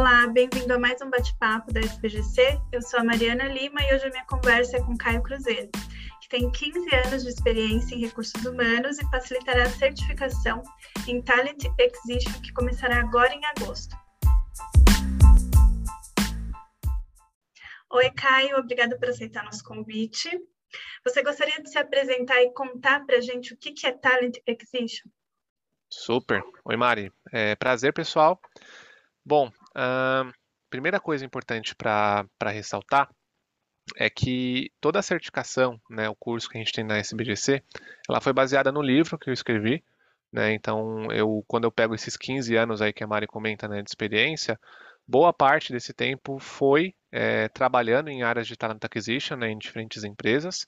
Olá, 0.00 0.26
bem-vindo 0.28 0.72
a 0.72 0.78
mais 0.78 0.98
um 1.02 1.10
bate-papo 1.10 1.70
da 1.74 1.80
SBGC. 1.80 2.58
Eu 2.72 2.80
sou 2.80 3.00
a 3.00 3.04
Mariana 3.04 3.44
Lima 3.48 3.82
e 3.82 3.94
hoje 3.94 4.06
a 4.06 4.08
minha 4.08 4.24
conversa 4.24 4.78
é 4.78 4.80
com 4.82 4.96
Caio 4.96 5.22
Cruzeiro, 5.22 5.68
que 6.22 6.28
tem 6.30 6.50
15 6.50 6.88
anos 7.06 7.22
de 7.22 7.28
experiência 7.28 7.94
em 7.94 8.06
recursos 8.06 8.42
humanos 8.46 8.98
e 8.98 9.10
facilitará 9.10 9.64
a 9.64 9.68
certificação 9.68 10.62
em 11.06 11.20
Talent 11.20 11.66
Acquisition, 11.78 12.32
que 12.40 12.50
começará 12.54 12.98
agora 12.98 13.34
em 13.34 13.44
agosto. 13.44 13.94
Oi, 17.92 18.10
Caio, 18.12 18.56
obrigada 18.56 18.98
por 18.98 19.10
aceitar 19.10 19.44
nosso 19.44 19.62
convite. 19.62 20.30
Você 21.04 21.22
gostaria 21.22 21.62
de 21.62 21.68
se 21.68 21.78
apresentar 21.78 22.40
e 22.40 22.54
contar 22.54 23.04
para 23.04 23.18
a 23.18 23.20
gente 23.20 23.52
o 23.52 23.56
que 23.58 23.86
é 23.86 23.92
Talent 23.92 24.38
Acquisition? 24.48 25.10
Super. 25.90 26.42
Oi, 26.64 26.76
Mari. 26.78 27.12
É, 27.30 27.54
prazer, 27.54 27.92
pessoal. 27.92 28.40
Bom, 29.22 29.52
primeira 30.70 31.00
coisa 31.00 31.24
importante 31.24 31.74
para 31.74 32.26
ressaltar 32.44 33.08
é 33.96 34.08
que 34.08 34.70
toda 34.80 34.98
a 34.98 35.02
certificação, 35.02 35.80
né, 35.90 36.08
o 36.08 36.14
curso 36.14 36.48
que 36.48 36.56
a 36.56 36.60
gente 36.60 36.72
tem 36.72 36.84
na 36.84 36.98
SBGC, 36.98 37.62
ela 38.08 38.20
foi 38.20 38.32
baseada 38.32 38.70
no 38.70 38.82
livro 38.82 39.18
que 39.18 39.28
eu 39.28 39.34
escrevi, 39.34 39.82
né, 40.32 40.52
então 40.52 41.10
eu, 41.10 41.44
quando 41.46 41.64
eu 41.64 41.72
pego 41.72 41.94
esses 41.94 42.16
15 42.16 42.54
anos 42.56 42.80
aí 42.80 42.92
que 42.92 43.02
a 43.02 43.06
Mari 43.06 43.26
comenta, 43.26 43.66
né, 43.66 43.82
de 43.82 43.90
experiência, 43.90 44.58
boa 45.06 45.32
parte 45.32 45.72
desse 45.72 45.92
tempo 45.92 46.38
foi 46.38 46.94
é, 47.10 47.48
trabalhando 47.48 48.08
em 48.08 48.22
áreas 48.22 48.46
de 48.46 48.56
talent 48.56 48.84
acquisition, 48.84 49.36
né, 49.36 49.50
em 49.50 49.58
diferentes 49.58 50.04
empresas, 50.04 50.64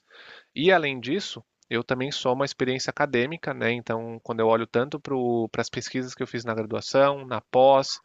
e 0.55 0.73
além 0.73 0.99
disso, 0.99 1.45
eu 1.71 1.85
também 1.85 2.10
sou 2.10 2.35
uma 2.35 2.45
experiência 2.45 2.91
acadêmica, 2.91 3.55
né, 3.55 3.71
então 3.71 4.19
quando 4.23 4.41
eu 4.41 4.49
olho 4.49 4.66
tanto 4.66 4.99
para 4.99 5.60
as 5.60 5.71
pesquisas 5.71 6.15
que 6.15 6.23
eu 6.23 6.27
fiz 6.27 6.45
na 6.45 6.55
graduação, 6.55 7.24
na 7.24 7.40
pós, 7.40 8.01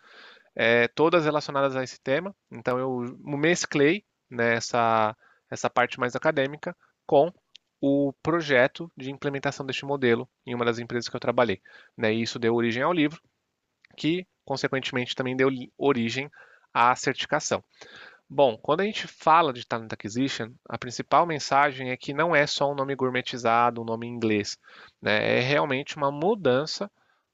é, 0.59 0.88
todas 0.88 1.25
relacionadas 1.25 1.75
a 1.75 1.83
esse 1.83 2.02
tema. 2.02 2.36
Então 2.52 2.80
eu 2.80 3.16
mesclei 3.22 4.03
né, 4.27 4.55
essa, 4.55 5.16
essa 5.52 5.69
parte 5.69 6.00
mais 6.00 6.16
acadêmica 6.16 6.75
com 7.05 7.31
o 7.80 8.11
projeto 8.23 8.91
de 8.97 9.11
implementação 9.11 9.63
deste 9.63 9.85
modelo 9.85 10.28
em 10.47 10.55
uma 10.55 10.66
das 10.66 10.80
empresas 10.80 11.08
que 11.08 11.16
eu 11.16 11.19
trabalhei. 11.19 11.61
Né, 11.95 12.11
e 12.11 12.23
isso 12.23 12.39
deu 12.39 12.55
origem 12.55 12.81
ao 12.81 12.91
livro, 12.91 13.22
que 13.95 14.25
consequentemente 14.44 15.13
também 15.13 15.38
deu 15.38 15.50
origem 15.78 16.28
à 16.73 16.95
certificação. 16.95 17.63
Bom, 18.28 18.58
quando 18.58 18.81
a 18.81 18.83
gente 18.83 19.08
fala 19.08 19.53
de 19.53 19.66
Talent 19.66 19.94
Acquisition, 19.94 20.52
a 20.67 20.78
principal 20.78 21.25
mensagem 21.25 21.91
é 21.91 21.97
que 21.97 22.13
não 22.13 22.35
é 22.35 22.47
só 22.47 22.72
um 22.72 22.75
nome 22.75 22.95
gourmetizado, 22.95 23.81
um 23.81 23.85
nome 23.85 24.08
em 24.08 24.11
inglês. 24.11 24.58
Né? 25.02 25.38
É 25.38 25.39
realmente 25.39 25.95
uma 25.95 26.11
mudança 26.11 26.91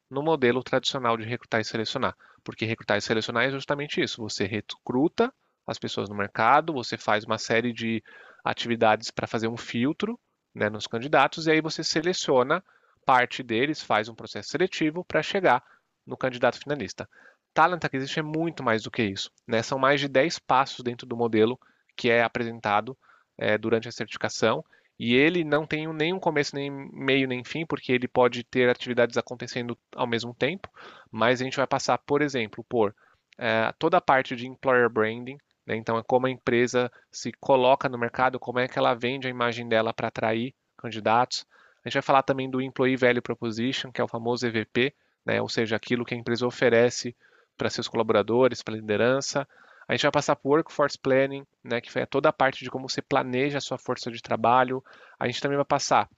no 0.10 0.22
modelo 0.22 0.62
tradicional 0.62 1.18
de 1.18 1.24
recrutar 1.24 1.62
e 1.62 1.66
selecionar. 1.66 2.16
Porque 2.44 2.66
recrutar 2.66 2.98
e 2.98 3.02
selecionar 3.02 3.46
é 3.46 3.52
justamente 3.52 4.02
isso. 4.02 4.22
Você 4.22 4.46
recruta 4.46 5.34
as 5.66 5.80
pessoas 5.80 6.10
no 6.10 6.16
mercado, 6.16 6.74
você 6.74 6.98
faz 6.98 7.24
uma 7.24 7.38
série 7.38 7.72
de 7.72 8.04
atividades 8.44 9.10
para 9.10 9.28
fazer 9.28 9.48
um 9.48 9.58
filtro 9.58 10.20
né, 10.54 10.70
nos 10.70 10.86
candidatos, 10.86 11.48
e 11.48 11.52
aí 11.52 11.62
você 11.62 11.84
seleciona 11.84 12.64
parte 13.06 13.42
deles, 13.42 13.82
faz 13.82 14.10
um 14.10 14.16
processo 14.16 14.50
seletivo 14.50 15.04
para 15.04 15.24
chegar 15.24 15.64
no 16.06 16.18
candidato 16.18 16.60
finalista. 16.60 17.10
Talent 17.54 17.84
Acquisition 17.84 18.20
é 18.20 18.24
muito 18.24 18.64
mais 18.64 18.84
do 18.84 18.92
que 18.92 19.04
isso. 19.04 19.32
Né? 19.48 19.62
São 19.62 19.78
mais 19.78 20.02
de 20.02 20.08
10 20.08 20.40
passos 20.40 20.84
dentro 20.84 21.08
do 21.08 21.16
modelo 21.16 21.60
que 21.96 22.10
é 22.10 22.24
apresentado 22.24 22.98
é, 23.38 23.58
durante 23.58 23.88
a 23.88 23.92
certificação 23.92 24.64
e 25.00 25.16
ele 25.16 25.44
não 25.44 25.66
tem 25.66 25.92
nem 25.94 26.14
um 26.14 26.20
começo, 26.20 26.56
nem 26.56 26.70
meio, 26.70 27.28
nem 27.28 27.44
fim, 27.44 27.66
porque 27.66 27.92
ele 27.92 28.08
pode 28.08 28.44
ter 28.44 28.70
atividades 28.70 29.18
acontecendo 29.18 29.78
ao 29.96 30.08
mesmo 30.08 30.34
tempo, 30.34 30.70
mas 31.12 31.42
a 31.42 31.44
gente 31.44 31.58
vai 31.58 31.68
passar, 31.68 31.98
por 31.98 32.22
exemplo, 32.22 32.64
por 32.68 32.96
é, 33.38 33.74
toda 33.80 33.98
a 33.98 34.02
parte 34.02 34.36
de 34.36 34.48
employer 34.48 34.90
branding, 34.90 35.38
né? 35.66 35.76
então 35.76 35.98
é 35.98 36.04
como 36.04 36.28
a 36.28 36.30
empresa 36.30 36.92
se 37.12 37.32
coloca 37.34 37.90
no 37.90 37.98
mercado, 37.98 38.40
como 38.40 38.60
é 38.60 38.68
que 38.68 38.78
ela 38.78 38.94
vende 38.94 39.28
a 39.28 39.32
imagem 39.32 39.68
dela 39.68 39.94
para 39.94 40.10
atrair 40.10 40.54
candidatos. 40.78 41.46
A 41.84 41.90
gente 41.90 41.96
vai 41.96 42.04
falar 42.04 42.24
também 42.24 42.50
do 42.50 42.62
Employee 42.62 42.96
Value 42.96 43.22
Proposition, 43.22 43.92
que 43.92 44.00
é 44.00 44.04
o 44.04 44.08
famoso 44.08 44.46
EVP, 44.46 44.94
né? 45.26 45.42
ou 45.42 45.50
seja, 45.50 45.76
aquilo 45.76 46.06
que 46.06 46.14
a 46.14 46.18
empresa 46.18 46.46
oferece 46.46 47.16
para 47.58 47.70
seus 47.70 47.88
colaboradores, 47.88 48.62
para 48.62 48.74
a 48.74 48.78
liderança. 48.78 49.48
A 49.88 49.94
gente 49.94 50.04
vai 50.04 50.12
passar 50.12 50.36
por 50.36 50.52
Workforce 50.52 50.98
Planning, 50.98 51.46
né, 51.64 51.82
que 51.82 51.98
é 52.00 52.06
toda 52.06 52.30
a 52.30 52.34
parte 52.34 52.64
de 52.64 52.70
como 52.70 52.90
você 52.90 53.02
planeja 53.02 53.58
a 53.58 53.62
sua 53.62 53.78
força 53.78 54.12
de 54.12 54.22
trabalho. 54.22 54.84
A 55.20 55.28
gente 55.28 55.42
também 55.42 55.58
vai 55.58 55.66
passar 55.66 56.10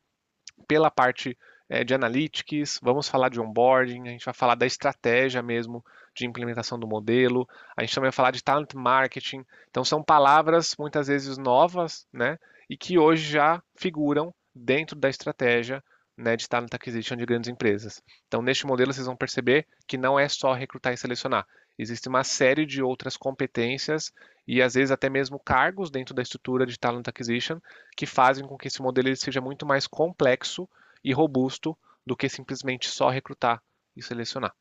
pela 0.67 0.91
parte 0.91 1.37
é, 1.67 1.83
de 1.83 1.93
Analytics, 1.93 2.79
vamos 2.81 3.07
falar 3.07 3.29
de 3.29 3.39
onboarding, 3.39 4.07
a 4.07 4.11
gente 4.11 4.25
vai 4.25 4.33
falar 4.33 4.55
da 4.55 4.65
estratégia 4.65 5.41
mesmo 5.41 5.83
de 6.15 6.25
implementação 6.25 6.79
do 6.79 6.87
modelo, 6.87 7.47
a 7.75 7.81
gente 7.81 7.93
também 7.93 8.09
vai 8.09 8.15
falar 8.15 8.31
de 8.31 8.43
talent 8.43 8.73
marketing. 8.73 9.43
Então 9.69 9.83
são 9.83 10.03
palavras 10.03 10.75
muitas 10.77 11.07
vezes 11.07 11.37
novas, 11.37 12.07
né, 12.13 12.37
e 12.69 12.77
que 12.77 12.97
hoje 12.97 13.31
já 13.31 13.61
figuram 13.75 14.33
dentro 14.53 14.95
da 14.95 15.09
estratégia 15.09 15.83
né, 16.17 16.35
de 16.35 16.47
talent 16.47 16.73
acquisition 16.73 17.15
de 17.15 17.25
grandes 17.25 17.49
empresas. 17.49 18.01
Então, 18.27 18.41
neste 18.41 18.65
modelo, 18.65 18.93
vocês 18.93 19.05
vão 19.05 19.15
perceber 19.15 19.67
que 19.87 19.97
não 19.97 20.17
é 20.17 20.29
só 20.29 20.53
recrutar 20.53 20.93
e 20.93 20.97
selecionar. 20.97 21.45
Existe 21.77 22.07
uma 22.07 22.23
série 22.23 22.65
de 22.65 22.81
outras 22.81 23.17
competências 23.17 24.13
e, 24.47 24.61
às 24.61 24.75
vezes, 24.75 24.91
até 24.91 25.09
mesmo 25.09 25.39
cargos 25.39 25.89
dentro 25.89 26.13
da 26.13 26.21
estrutura 26.21 26.65
de 26.65 26.79
talent 26.79 27.07
acquisition 27.07 27.59
que 27.95 28.05
fazem 28.05 28.47
com 28.47 28.57
que 28.57 28.67
esse 28.67 28.81
modelo 28.81 29.09
ele 29.09 29.15
seja 29.15 29.41
muito 29.41 29.65
mais 29.65 29.87
complexo 29.87 30.67
e 31.03 31.13
robusto 31.13 31.77
do 32.05 32.15
que 32.15 32.29
simplesmente 32.29 32.87
só 32.87 33.09
recrutar 33.09 33.61
e 33.95 34.01
selecionar. 34.01 34.55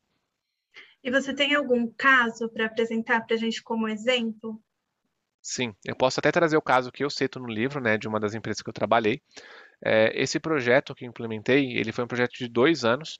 E 1.03 1.11
você 1.11 1.33
tem 1.33 1.53
algum 1.53 1.87
caso 1.95 2.49
para 2.49 2.65
apresentar 2.65 3.21
para 3.25 3.35
a 3.35 3.39
gente 3.39 3.61
como 3.61 3.87
exemplo? 3.87 4.59
Sim, 5.41 5.75
eu 5.85 5.95
posso 5.95 6.19
até 6.19 6.31
trazer 6.31 6.57
o 6.57 6.61
caso 6.61 6.91
que 6.91 7.03
eu 7.03 7.09
cito 7.09 7.39
no 7.39 7.47
livro, 7.47 7.79
né, 7.79 7.99
de 7.99 8.07
uma 8.07 8.19
das 8.19 8.33
empresas 8.33 8.63
que 8.63 8.69
eu 8.69 8.73
trabalhei. 8.73 9.21
É, 9.83 10.11
esse 10.19 10.39
projeto 10.39 10.95
que 10.95 11.05
implementei, 11.05 11.77
ele 11.77 11.91
foi 11.91 12.03
um 12.03 12.07
projeto 12.07 12.33
de 12.33 12.47
dois 12.47 12.83
anos. 12.83 13.19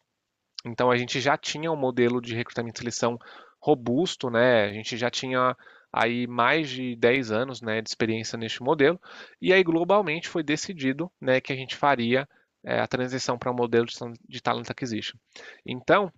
Então 0.65 0.89
a 0.89 0.97
gente 0.97 1.21
já 1.21 1.37
tinha 1.37 1.71
um 1.71 1.75
modelo 1.75 2.19
de 2.19 2.33
recrutamento 2.33 2.79
e 2.79 2.81
seleção 2.81 3.19
robusto, 3.65 4.29
né? 4.29 4.65
A 4.65 4.73
gente 4.73 4.95
já 4.95 5.09
tinha 5.09 5.57
aí 5.91 6.27
mais 6.27 6.69
de 6.69 6.95
10 6.97 7.31
anos, 7.31 7.61
né, 7.61 7.81
de 7.81 7.89
experiência 7.89 8.37
neste 8.37 8.61
modelo. 8.61 8.99
E 9.41 9.51
aí 9.51 9.63
globalmente 9.63 10.29
foi 10.29 10.43
decidido, 10.43 11.11
né, 11.19 11.41
que 11.41 11.51
a 11.51 11.55
gente 11.55 11.75
faria 11.75 12.27
é, 12.63 12.79
a 12.79 12.87
transição 12.87 13.37
para 13.37 13.51
um 13.51 13.55
modelo 13.55 13.87
de 14.27 14.41
talent 14.41 14.69
acquisition. 14.69 15.17
Então, 15.65 16.11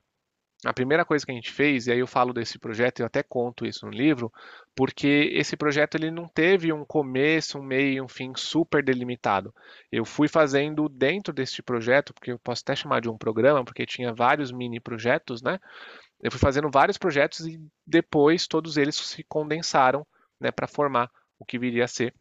a 0.66 0.74
primeira 0.74 1.06
coisa 1.06 1.24
que 1.24 1.31
a 1.31 1.36
gente 1.36 1.52
fez, 1.52 1.86
e 1.86 1.91
aí 1.91 2.00
eu 2.00 2.07
falo 2.07 2.34
desse 2.34 2.57
projeto, 2.57 3.00
eu 3.00 3.06
até 3.06 3.22
conto 3.22 3.66
isso 3.66 3.86
no 3.86 3.91
livro, 3.91 4.34
porque 4.75 5.30
esse 5.34 5.56
projeto 5.56 5.96
ele 5.96 6.09
não 6.09 6.28
teve 6.28 6.74
um 6.74 6.84
começo, 6.84 7.59
um 7.59 7.63
meio, 7.63 8.03
um 8.03 8.07
fim 8.07 8.34
super 8.36 8.84
delimitado. 8.84 9.53
Eu 9.91 10.03
fui 10.03 10.28
fazendo 10.28 10.90
dentro 10.90 11.31
deste 11.31 11.62
projeto, 11.62 12.13
porque 12.13 12.31
eu 12.31 12.40
posso 12.40 12.63
até 12.63 12.75
chamar 12.75 13.02
de 13.02 13.09
um 13.09 13.18
programa, 13.18 13.63
porque 13.63 13.86
tinha 13.86 14.12
vários 14.12 14.52
mini 14.52 14.80
projetos, 14.80 15.44
né? 15.44 15.59
Eu 16.22 16.31
fui 16.31 16.39
fazendo 16.39 16.69
vários 16.69 16.97
projetos 16.97 17.45
e 17.45 17.59
depois 17.85 18.47
todos 18.47 18.78
eles 18.78 18.95
se 18.95 19.23
condensaram, 19.23 20.05
né, 20.39 20.51
para 20.51 20.67
formar 20.67 21.11
o 21.39 21.45
que 21.45 21.59
viria 21.59 21.85
a 21.85 21.88
ser 21.88 22.13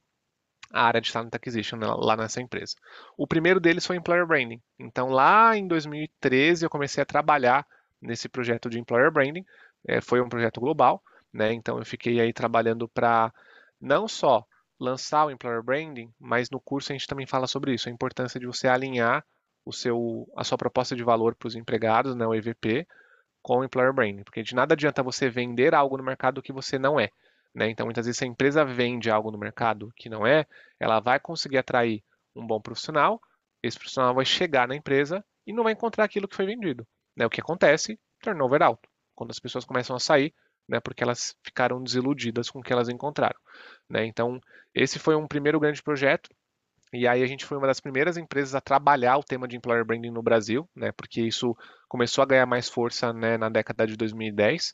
a 0.72 0.82
área 0.82 1.00
de 1.00 1.12
talent 1.12 1.34
acquisition 1.34 1.78
lá 1.78 2.16
nessa 2.16 2.40
empresa. 2.40 2.74
O 3.16 3.26
primeiro 3.26 3.60
deles 3.60 3.86
foi 3.86 3.96
employer 3.96 4.26
branding. 4.26 4.60
Então 4.78 5.08
lá 5.08 5.56
em 5.56 5.66
2013 5.66 6.64
eu 6.64 6.70
comecei 6.70 7.02
a 7.02 7.06
trabalhar 7.06 7.66
nesse 8.00 8.28
projeto 8.28 8.68
de 8.68 8.78
employer 8.78 9.10
branding. 9.10 9.44
É, 9.86 10.00
foi 10.00 10.20
um 10.20 10.28
projeto 10.28 10.60
global, 10.60 11.02
né? 11.32 11.52
Então 11.52 11.78
eu 11.78 11.84
fiquei 11.84 12.20
aí 12.20 12.32
trabalhando 12.32 12.88
para 12.88 13.32
não 13.80 14.08
só 14.08 14.44
lançar 14.78 15.26
o 15.26 15.30
employer 15.30 15.62
branding, 15.62 16.12
mas 16.18 16.50
no 16.50 16.60
curso 16.60 16.92
a 16.92 16.94
gente 16.94 17.06
também 17.06 17.26
fala 17.26 17.46
sobre 17.46 17.72
isso, 17.72 17.88
a 17.88 17.92
importância 17.92 18.38
de 18.38 18.46
você 18.46 18.68
alinhar 18.68 19.24
o 19.64 19.72
seu, 19.72 20.28
a 20.36 20.44
sua 20.44 20.58
proposta 20.58 20.94
de 20.94 21.02
valor 21.02 21.34
para 21.34 21.48
os 21.48 21.56
empregados, 21.56 22.14
né, 22.14 22.26
o 22.26 22.34
EVP, 22.34 22.86
com 23.46 23.58
o 23.58 23.64
employer 23.64 23.92
branding, 23.92 24.24
porque 24.24 24.42
de 24.42 24.56
nada 24.56 24.74
adianta 24.74 25.04
você 25.04 25.30
vender 25.30 25.72
algo 25.72 25.96
no 25.96 26.02
mercado 26.02 26.42
que 26.42 26.52
você 26.52 26.80
não 26.80 26.98
é. 26.98 27.10
Né? 27.54 27.70
Então, 27.70 27.86
muitas 27.86 28.04
vezes, 28.04 28.18
se 28.18 28.24
a 28.24 28.26
empresa 28.26 28.64
vende 28.64 29.08
algo 29.08 29.30
no 29.30 29.38
mercado 29.38 29.92
que 29.94 30.08
não 30.08 30.26
é, 30.26 30.44
ela 30.80 30.98
vai 30.98 31.20
conseguir 31.20 31.56
atrair 31.56 32.02
um 32.34 32.44
bom 32.44 32.60
profissional, 32.60 33.22
esse 33.62 33.78
profissional 33.78 34.12
vai 34.12 34.24
chegar 34.24 34.66
na 34.66 34.74
empresa 34.74 35.24
e 35.46 35.52
não 35.52 35.62
vai 35.62 35.74
encontrar 35.74 36.02
aquilo 36.02 36.26
que 36.26 36.34
foi 36.34 36.44
vendido. 36.44 36.84
Né? 37.16 37.24
O 37.24 37.30
que 37.30 37.40
acontece? 37.40 38.00
Turnover 38.20 38.62
alto. 38.62 38.88
Quando 39.14 39.30
as 39.30 39.38
pessoas 39.38 39.64
começam 39.64 39.94
a 39.94 40.00
sair, 40.00 40.34
né, 40.68 40.80
porque 40.80 41.04
elas 41.04 41.36
ficaram 41.44 41.80
desiludidas 41.80 42.50
com 42.50 42.58
o 42.58 42.62
que 42.64 42.72
elas 42.72 42.88
encontraram. 42.88 43.38
Né? 43.88 44.06
Então, 44.06 44.40
esse 44.74 44.98
foi 44.98 45.14
um 45.14 45.28
primeiro 45.28 45.60
grande 45.60 45.80
projeto. 45.84 46.30
E 46.96 47.06
aí 47.06 47.22
a 47.22 47.26
gente 47.26 47.44
foi 47.44 47.58
uma 47.58 47.66
das 47.66 47.78
primeiras 47.78 48.16
empresas 48.16 48.54
a 48.54 48.60
trabalhar 48.60 49.18
o 49.18 49.22
tema 49.22 49.46
de 49.46 49.56
employer 49.56 49.84
branding 49.84 50.10
no 50.10 50.22
Brasil, 50.22 50.68
né, 50.74 50.92
porque 50.92 51.20
isso 51.20 51.54
começou 51.88 52.22
a 52.22 52.26
ganhar 52.26 52.46
mais 52.46 52.68
força 52.68 53.12
né, 53.12 53.36
na 53.36 53.48
década 53.48 53.86
de 53.86 53.96
2010. 53.96 54.70
Uh, 54.70 54.72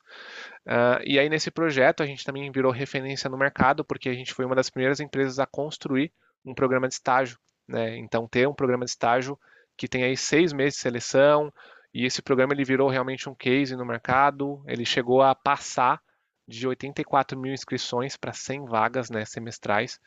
ah, 0.67 1.01
e 1.05 1.19
aí 1.19 1.29
nesse 1.29 1.51
projeto 1.51 2.03
a 2.03 2.07
gente 2.07 2.25
também 2.25 2.51
virou 2.51 2.71
referência 2.71 3.29
no 3.29 3.37
mercado, 3.37 3.85
porque 3.85 4.09
a 4.09 4.15
gente 4.15 4.33
foi 4.33 4.45
uma 4.45 4.55
das 4.55 4.71
primeiras 4.71 5.01
empresas 5.01 5.39
a 5.39 5.47
construir 5.47 6.13
um 6.45 6.55
programa 6.55 6.87
de 6.87 6.95
estágio. 6.95 7.39
Né? 7.67 7.97
Então 7.99 8.29
ter 8.29 8.49
um 8.49 8.55
programa 8.55 8.85
de 8.85 8.91
estágio 8.93 9.39
que 9.77 9.89
tem 9.89 10.05
aí 10.05 10.17
seis 10.17 10.53
meses 10.53 10.75
de 10.75 10.81
seleção, 10.81 11.53
e 11.93 12.07
esse 12.07 12.23
programa 12.23 12.55
ele 12.55 12.65
virou 12.65 12.89
realmente 12.89 13.29
um 13.29 13.35
case 13.35 13.77
no 13.77 13.85
mercado, 13.85 14.63
ele 14.67 14.85
chegou 14.85 15.23
a 15.23 15.35
passar 15.35 16.01
de 16.47 16.67
84 16.67 17.39
mil 17.39 17.53
inscrições 17.53 18.17
para 18.17 18.33
100 18.33 18.67
vagas 18.67 19.11
né, 19.11 19.25
semestrais. 19.25 20.01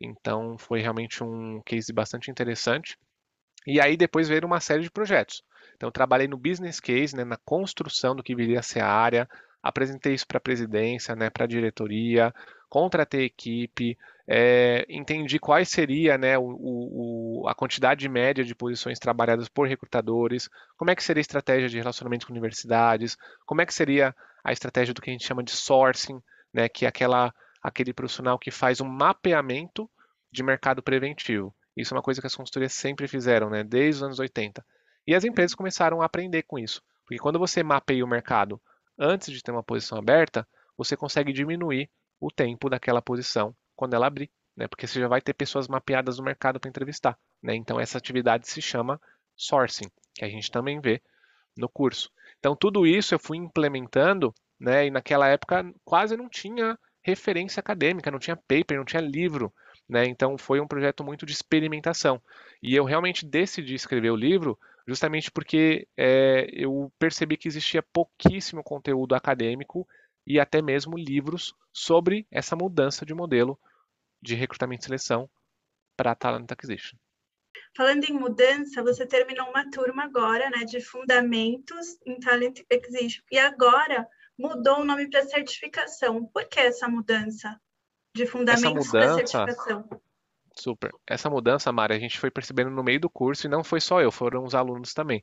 Então 0.00 0.56
foi 0.58 0.80
realmente 0.80 1.22
um 1.22 1.60
case 1.64 1.92
bastante 1.92 2.30
interessante. 2.30 2.96
E 3.66 3.80
aí 3.80 3.96
depois 3.96 4.28
veio 4.28 4.46
uma 4.46 4.60
série 4.60 4.82
de 4.82 4.90
projetos. 4.90 5.42
Então 5.76 5.90
trabalhei 5.90 6.28
no 6.28 6.36
business 6.36 6.80
case, 6.80 7.16
né, 7.16 7.24
na 7.24 7.36
construção 7.38 8.14
do 8.14 8.22
que 8.22 8.34
viria 8.34 8.60
a 8.60 8.62
ser 8.62 8.80
a 8.80 8.88
área, 8.88 9.28
apresentei 9.62 10.14
isso 10.14 10.26
para 10.26 10.38
a 10.38 10.40
presidência, 10.40 11.14
né, 11.14 11.28
para 11.30 11.44
a 11.44 11.48
diretoria, 11.48 12.32
contratei 12.70 13.24
equipe, 13.24 13.98
é, 14.28 14.86
entendi 14.88 15.40
quais 15.40 15.68
seria 15.68 16.16
né, 16.16 16.38
o, 16.38 17.42
o, 17.42 17.48
a 17.48 17.54
quantidade 17.54 18.08
média 18.08 18.44
de 18.44 18.54
posições 18.54 19.00
trabalhadas 19.00 19.48
por 19.48 19.66
recrutadores, 19.66 20.48
como 20.76 20.90
é 20.90 20.94
que 20.94 21.02
seria 21.02 21.20
a 21.20 21.22
estratégia 21.22 21.68
de 21.68 21.78
relacionamento 21.78 22.26
com 22.26 22.32
universidades, 22.32 23.18
como 23.44 23.60
é 23.60 23.66
que 23.66 23.74
seria 23.74 24.14
a 24.44 24.52
estratégia 24.52 24.94
do 24.94 25.02
que 25.02 25.10
a 25.10 25.12
gente 25.12 25.26
chama 25.26 25.42
de 25.42 25.50
sourcing, 25.50 26.22
né, 26.54 26.68
que 26.68 26.84
é 26.84 26.88
aquela, 26.88 27.34
aquele 27.60 27.92
profissional 27.92 28.38
que 28.38 28.52
faz 28.52 28.80
um 28.80 28.88
mapeamento 28.88 29.90
de 30.30 30.44
mercado 30.44 30.80
preventivo. 30.80 31.52
Isso 31.76 31.92
é 31.92 31.96
uma 31.96 32.02
coisa 32.02 32.20
que 32.20 32.26
as 32.28 32.34
consultorias 32.34 32.72
sempre 32.72 33.08
fizeram, 33.08 33.50
né, 33.50 33.64
desde 33.64 33.96
os 33.96 34.02
anos 34.04 34.18
80. 34.20 34.64
E 35.08 35.14
as 35.14 35.24
empresas 35.24 35.56
começaram 35.56 36.00
a 36.00 36.04
aprender 36.04 36.44
com 36.44 36.56
isso, 36.56 36.80
porque 37.04 37.18
quando 37.18 37.38
você 37.38 37.64
mapeia 37.64 38.04
o 38.04 38.08
mercado 38.08 38.62
antes 38.96 39.32
de 39.32 39.42
ter 39.42 39.50
uma 39.50 39.62
posição 39.62 39.98
aberta, 39.98 40.46
você 40.76 40.96
consegue 40.96 41.32
diminuir 41.32 41.90
o 42.20 42.30
tempo 42.30 42.68
daquela 42.68 43.00
posição 43.00 43.54
quando 43.74 43.94
ela 43.94 44.06
abrir, 44.06 44.30
né? 44.56 44.68
Porque 44.68 44.86
você 44.86 45.00
já 45.00 45.08
vai 45.08 45.20
ter 45.20 45.32
pessoas 45.32 45.66
mapeadas 45.66 46.18
no 46.18 46.24
mercado 46.24 46.60
para 46.60 46.68
entrevistar, 46.68 47.18
né? 47.42 47.54
Então 47.54 47.80
essa 47.80 47.96
atividade 47.96 48.46
se 48.46 48.60
chama 48.60 49.00
sourcing, 49.34 49.90
que 50.14 50.24
a 50.24 50.28
gente 50.28 50.50
também 50.50 50.80
vê 50.80 51.02
no 51.56 51.68
curso. 51.68 52.10
Então 52.38 52.54
tudo 52.54 52.86
isso 52.86 53.14
eu 53.14 53.18
fui 53.18 53.38
implementando, 53.38 54.34
né? 54.58 54.86
E 54.86 54.90
naquela 54.90 55.26
época 55.28 55.72
quase 55.84 56.16
não 56.16 56.28
tinha 56.28 56.78
referência 57.02 57.60
acadêmica, 57.60 58.10
não 58.10 58.18
tinha 58.18 58.36
paper, 58.36 58.76
não 58.76 58.84
tinha 58.84 59.00
livro, 59.00 59.52
né? 59.88 60.04
Então 60.04 60.36
foi 60.36 60.60
um 60.60 60.68
projeto 60.68 61.02
muito 61.02 61.24
de 61.24 61.32
experimentação. 61.32 62.20
E 62.62 62.74
eu 62.74 62.84
realmente 62.84 63.24
decidi 63.24 63.74
escrever 63.74 64.10
o 64.10 64.16
livro 64.16 64.58
justamente 64.86 65.30
porque 65.30 65.86
é, 65.96 66.48
eu 66.52 66.92
percebi 66.98 67.36
que 67.36 67.48
existia 67.48 67.82
pouquíssimo 67.82 68.62
conteúdo 68.62 69.14
acadêmico 69.14 69.86
e 70.26 70.38
até 70.38 70.60
mesmo 70.62 70.96
livros 70.96 71.54
sobre 71.72 72.26
essa 72.30 72.56
mudança 72.56 73.04
de 73.04 73.14
modelo 73.14 73.58
de 74.22 74.34
recrutamento 74.34 74.82
e 74.82 74.84
seleção 74.84 75.28
para 75.96 76.14
Talent 76.14 76.50
Acquisition. 76.50 76.98
Falando 77.76 78.04
em 78.04 78.12
mudança, 78.12 78.82
você 78.82 79.06
terminou 79.06 79.48
uma 79.48 79.70
turma 79.70 80.04
agora, 80.04 80.50
né, 80.50 80.64
de 80.64 80.80
fundamentos 80.80 81.98
em 82.04 82.18
Talent 82.18 82.60
Acquisition. 82.70 83.22
E 83.30 83.38
agora 83.38 84.06
mudou 84.38 84.80
o 84.80 84.84
nome 84.84 85.08
para 85.08 85.22
certificação. 85.22 86.26
Por 86.26 86.48
que 86.48 86.60
essa 86.60 86.88
mudança 86.88 87.60
de 88.14 88.26
fundamentos 88.26 88.90
para 88.90 89.14
certificação? 89.14 89.88
Super. 90.56 90.90
Essa 91.06 91.30
mudança, 91.30 91.70
Mari, 91.72 91.94
a 91.94 91.98
gente 91.98 92.18
foi 92.18 92.30
percebendo 92.30 92.70
no 92.70 92.82
meio 92.82 93.00
do 93.00 93.08
curso 93.08 93.46
e 93.46 93.50
não 93.50 93.62
foi 93.62 93.80
só 93.80 94.00
eu, 94.00 94.10
foram 94.10 94.44
os 94.44 94.54
alunos 94.54 94.92
também. 94.92 95.22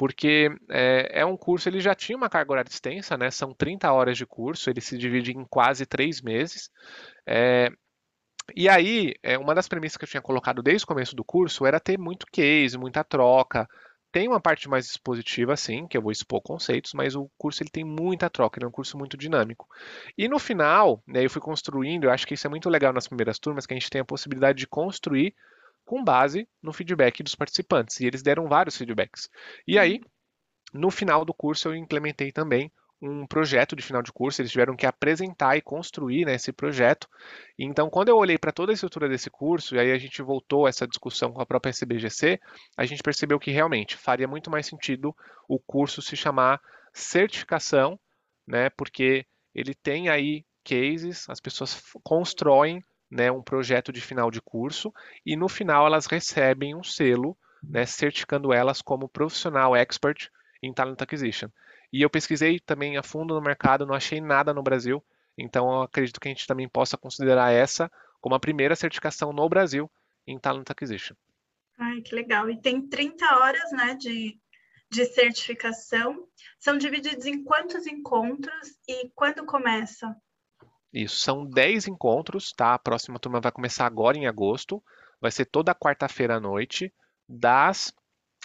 Porque 0.00 0.50
é, 0.70 1.20
é 1.20 1.26
um 1.26 1.36
curso, 1.36 1.68
ele 1.68 1.78
já 1.78 1.94
tinha 1.94 2.16
uma 2.16 2.30
carga 2.30 2.52
horária 2.52 2.70
extensa, 2.70 3.18
né? 3.18 3.30
São 3.30 3.52
30 3.52 3.92
horas 3.92 4.16
de 4.16 4.24
curso, 4.24 4.70
ele 4.70 4.80
se 4.80 4.96
divide 4.96 5.32
em 5.32 5.44
quase 5.44 5.84
três 5.84 6.22
meses. 6.22 6.70
É, 7.26 7.70
e 8.56 8.66
aí, 8.66 9.12
é, 9.22 9.36
uma 9.36 9.54
das 9.54 9.68
premissas 9.68 9.98
que 9.98 10.04
eu 10.04 10.08
tinha 10.08 10.22
colocado 10.22 10.62
desde 10.62 10.84
o 10.84 10.86
começo 10.86 11.14
do 11.14 11.22
curso 11.22 11.66
era 11.66 11.78
ter 11.78 11.98
muito 11.98 12.24
case, 12.32 12.78
muita 12.78 13.04
troca. 13.04 13.68
Tem 14.10 14.26
uma 14.26 14.40
parte 14.40 14.70
mais 14.70 14.86
expositiva, 14.86 15.54
sim, 15.54 15.86
que 15.86 15.98
eu 15.98 16.02
vou 16.02 16.10
expor 16.10 16.40
conceitos, 16.40 16.94
mas 16.94 17.14
o 17.14 17.30
curso 17.36 17.62
ele 17.62 17.68
tem 17.68 17.84
muita 17.84 18.30
troca, 18.30 18.58
ele 18.58 18.64
é 18.64 18.68
um 18.68 18.72
curso 18.72 18.96
muito 18.96 19.18
dinâmico. 19.18 19.68
E 20.16 20.28
no 20.28 20.38
final, 20.38 21.02
né, 21.06 21.22
eu 21.22 21.28
fui 21.28 21.42
construindo, 21.42 22.04
eu 22.04 22.10
acho 22.10 22.26
que 22.26 22.32
isso 22.32 22.46
é 22.46 22.50
muito 22.50 22.70
legal 22.70 22.94
nas 22.94 23.06
primeiras 23.06 23.38
turmas, 23.38 23.66
que 23.66 23.74
a 23.74 23.78
gente 23.78 23.90
tem 23.90 24.00
a 24.00 24.04
possibilidade 24.06 24.60
de 24.60 24.66
construir 24.66 25.34
com 25.90 26.04
base 26.04 26.48
no 26.62 26.72
feedback 26.72 27.20
dos 27.20 27.34
participantes. 27.34 27.98
E 27.98 28.06
eles 28.06 28.22
deram 28.22 28.46
vários 28.46 28.76
feedbacks. 28.76 29.28
E 29.66 29.76
aí, 29.76 30.00
no 30.72 30.88
final 30.88 31.24
do 31.24 31.34
curso, 31.34 31.66
eu 31.66 31.74
implementei 31.74 32.30
também 32.30 32.70
um 33.02 33.26
projeto 33.26 33.74
de 33.74 33.82
final 33.82 34.00
de 34.00 34.12
curso, 34.12 34.40
eles 34.40 34.52
tiveram 34.52 34.76
que 34.76 34.86
apresentar 34.86 35.56
e 35.56 35.60
construir 35.60 36.26
né, 36.26 36.34
esse 36.34 36.52
projeto. 36.52 37.08
Então, 37.58 37.90
quando 37.90 38.08
eu 38.08 38.16
olhei 38.16 38.38
para 38.38 38.52
toda 38.52 38.70
a 38.70 38.74
estrutura 38.74 39.08
desse 39.08 39.28
curso, 39.30 39.74
e 39.74 39.80
aí 39.80 39.90
a 39.90 39.98
gente 39.98 40.22
voltou 40.22 40.68
essa 40.68 40.86
discussão 40.86 41.32
com 41.32 41.40
a 41.40 41.46
própria 41.46 41.70
SBGC, 41.70 42.38
a 42.76 42.84
gente 42.84 43.02
percebeu 43.02 43.40
que 43.40 43.50
realmente 43.50 43.96
faria 43.96 44.28
muito 44.28 44.48
mais 44.48 44.66
sentido 44.66 45.12
o 45.48 45.58
curso 45.58 46.00
se 46.00 46.14
chamar 46.14 46.60
certificação, 46.92 47.98
né, 48.46 48.70
porque 48.70 49.26
ele 49.52 49.74
tem 49.74 50.08
aí 50.08 50.44
cases, 50.62 51.28
as 51.28 51.40
pessoas 51.40 51.82
constroem 52.04 52.80
né, 53.10 53.30
um 53.30 53.42
projeto 53.42 53.92
de 53.92 54.00
final 54.00 54.30
de 54.30 54.40
curso 54.40 54.92
e 55.26 55.36
no 55.36 55.48
final 55.48 55.86
elas 55.86 56.06
recebem 56.06 56.74
um 56.74 56.82
selo, 56.82 57.36
né, 57.62 57.84
certificando 57.84 58.52
elas 58.52 58.80
como 58.80 59.08
profissional 59.08 59.74
expert 59.74 60.28
em 60.62 60.72
talent 60.72 61.00
acquisition. 61.00 61.48
E 61.92 62.02
eu 62.02 62.10
pesquisei 62.10 62.60
também 62.60 62.96
a 62.96 63.02
fundo 63.02 63.34
no 63.34 63.40
mercado, 63.40 63.84
não 63.84 63.94
achei 63.94 64.20
nada 64.20 64.54
no 64.54 64.62
Brasil, 64.62 65.02
então 65.36 65.82
acredito 65.82 66.20
que 66.20 66.28
a 66.28 66.30
gente 66.30 66.46
também 66.46 66.68
possa 66.68 66.96
considerar 66.96 67.50
essa 67.52 67.90
como 68.20 68.34
a 68.34 68.40
primeira 68.40 68.76
certificação 68.76 69.32
no 69.32 69.48
Brasil 69.48 69.90
em 70.26 70.38
Talent 70.38 70.70
Acquisition. 70.70 71.16
Ai, 71.78 72.02
que 72.02 72.14
legal. 72.14 72.48
E 72.50 72.60
tem 72.60 72.86
30 72.86 73.24
horas 73.38 73.72
né, 73.72 73.94
de, 73.94 74.38
de 74.90 75.04
certificação. 75.06 76.28
São 76.58 76.76
divididos 76.76 77.24
em 77.24 77.42
quantos 77.42 77.86
encontros 77.86 78.78
e 78.86 79.10
quando 79.14 79.46
começa? 79.46 80.14
Isso, 80.92 81.16
são 81.16 81.46
10 81.46 81.86
encontros, 81.86 82.52
tá? 82.52 82.74
A 82.74 82.78
próxima 82.78 83.18
turma 83.18 83.40
vai 83.40 83.52
começar 83.52 83.86
agora 83.86 84.16
em 84.16 84.26
agosto. 84.26 84.82
Vai 85.20 85.30
ser 85.30 85.44
toda 85.44 85.74
quarta-feira 85.74 86.36
à 86.36 86.40
noite, 86.40 86.92
das 87.28 87.92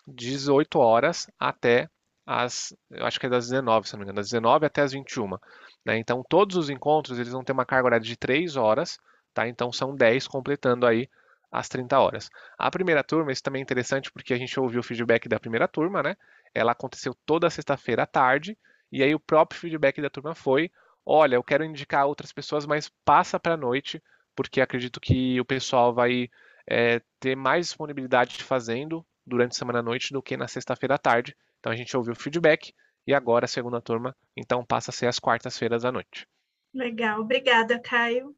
18 0.07 0.77
horas 0.79 1.27
até 1.39 1.89
às, 2.25 2.75
eu 2.89 3.05
acho 3.05 3.19
que 3.19 3.27
é 3.27 3.29
das 3.29 3.49
19, 3.49 3.87
se 3.87 3.93
não 3.93 3.99
me 3.99 4.05
engano, 4.05 4.17
das 4.17 4.29
19 4.29 4.65
até 4.65 4.81
as 4.81 4.91
21. 4.91 5.37
Né? 5.85 5.97
Então, 5.97 6.23
todos 6.27 6.55
os 6.57 6.69
encontros 6.69 7.19
eles 7.19 7.31
vão 7.31 7.43
ter 7.43 7.51
uma 7.51 7.65
carga 7.65 7.87
horária 7.87 8.05
de 8.05 8.15
3 8.17 8.55
horas, 8.55 8.99
tá? 9.33 9.47
Então, 9.47 9.71
são 9.71 9.95
10 9.95 10.27
completando 10.27 10.87
aí 10.87 11.07
as 11.51 11.69
30 11.69 11.99
horas. 11.99 12.29
A 12.57 12.69
primeira 12.71 13.03
turma, 13.03 13.31
isso 13.31 13.43
também 13.43 13.61
é 13.61 13.63
interessante 13.63 14.11
porque 14.11 14.33
a 14.33 14.37
gente 14.37 14.59
ouviu 14.59 14.79
o 14.79 14.83
feedback 14.83 15.29
da 15.29 15.39
primeira 15.39 15.67
turma, 15.67 16.01
né? 16.01 16.17
Ela 16.53 16.71
aconteceu 16.71 17.13
toda 17.25 17.49
sexta-feira 17.49 18.03
à 18.03 18.07
tarde, 18.07 18.57
e 18.91 19.03
aí 19.03 19.13
o 19.13 19.19
próprio 19.19 19.59
feedback 19.59 20.01
da 20.01 20.09
turma 20.09 20.33
foi: 20.33 20.71
olha, 21.05 21.35
eu 21.35 21.43
quero 21.43 21.63
indicar 21.63 22.07
outras 22.07 22.31
pessoas, 22.31 22.65
mas 22.65 22.89
passa 23.03 23.39
para 23.39 23.53
a 23.53 23.57
noite, 23.57 24.01
porque 24.35 24.59
acredito 24.59 24.99
que 24.99 25.39
o 25.39 25.45
pessoal 25.45 25.93
vai 25.93 26.29
é, 26.67 27.01
ter 27.19 27.35
mais 27.35 27.67
disponibilidade 27.67 28.43
fazendo 28.43 29.05
durante 29.25 29.51
a 29.51 29.55
semana 29.55 29.79
à 29.79 29.83
noite 29.83 30.11
do 30.11 30.21
que 30.21 30.35
na 30.35 30.47
sexta-feira 30.47 30.95
à 30.95 30.97
tarde. 30.97 31.35
Então 31.59 31.71
a 31.71 31.75
gente 31.75 31.95
ouviu 31.95 32.13
o 32.13 32.15
feedback 32.15 32.73
e 33.07 33.13
agora 33.13 33.45
a 33.45 33.47
segunda 33.47 33.79
turma, 33.79 34.15
então 34.35 34.65
passa 34.65 34.89
a 34.91 34.93
ser 34.93 35.07
às 35.07 35.19
quartas-feiras 35.19 35.85
à 35.85 35.91
noite. 35.91 36.27
Legal, 36.73 37.21
obrigada, 37.21 37.79
Caio. 37.79 38.35